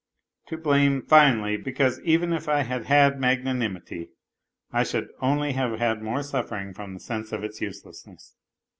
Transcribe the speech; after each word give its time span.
To 0.47 0.57
blame, 0.57 1.03
finally, 1.03 1.57
because 1.57 1.99
even 1.99 2.33
if 2.33 2.49
I 2.49 2.61
had 2.63 2.85
had 2.85 3.19
mag 3.19 3.43
nanimity, 3.43 4.09
I 4.73 4.83
should 4.83 5.09
only 5.21 5.51
have 5.51 5.77
had 5.77 6.01
more 6.01 6.23
suffering 6.23 6.73
from 6.73 6.95
the 6.95 6.99
sense 6.99 7.31
of 7.31 7.43
its 7.43 7.61
uselessness. 7.61 8.35